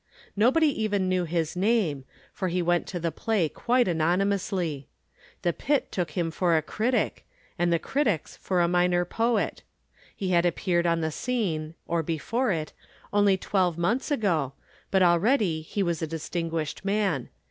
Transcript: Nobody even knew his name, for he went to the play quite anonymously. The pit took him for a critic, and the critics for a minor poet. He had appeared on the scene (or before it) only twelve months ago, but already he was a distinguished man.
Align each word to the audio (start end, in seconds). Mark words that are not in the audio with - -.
Nobody 0.35 0.65
even 0.81 1.07
knew 1.07 1.25
his 1.25 1.55
name, 1.55 2.05
for 2.33 2.47
he 2.47 2.59
went 2.63 2.87
to 2.87 2.99
the 2.99 3.11
play 3.11 3.47
quite 3.47 3.87
anonymously. 3.87 4.87
The 5.43 5.53
pit 5.53 5.91
took 5.91 6.09
him 6.17 6.31
for 6.31 6.57
a 6.57 6.63
critic, 6.63 7.23
and 7.59 7.71
the 7.71 7.77
critics 7.77 8.35
for 8.35 8.61
a 8.61 8.67
minor 8.67 9.05
poet. 9.05 9.61
He 10.15 10.29
had 10.31 10.43
appeared 10.43 10.87
on 10.87 11.01
the 11.01 11.11
scene 11.11 11.75
(or 11.85 12.01
before 12.01 12.51
it) 12.51 12.73
only 13.13 13.37
twelve 13.37 13.77
months 13.77 14.09
ago, 14.09 14.53
but 14.89 15.03
already 15.03 15.61
he 15.61 15.83
was 15.83 16.01
a 16.01 16.07
distinguished 16.07 16.83
man. 16.83 17.29